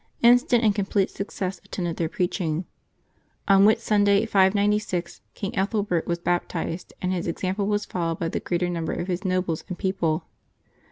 Instant 0.23 0.63
and 0.63 0.73
complete 0.73 1.11
success 1.11 1.61
attended 1.63 1.97
their 1.97 2.09
preaching. 2.09 2.65
On 3.47 3.65
Whit 3.65 3.79
Sunday, 3.79 4.25
596, 4.25 5.21
King 5.35 5.55
Ethelbert 5.55 6.07
was 6.07 6.17
baptized, 6.17 6.91
and 7.03 7.13
his 7.13 7.27
example 7.27 7.67
was 7.67 7.85
followed 7.85 8.17
by 8.17 8.29
the 8.29 8.39
greater 8.39 8.67
number 8.67 8.93
of 8.93 9.05
his 9.05 9.23
nobles 9.23 9.63
and 9.69 9.77
people. 9.77 10.25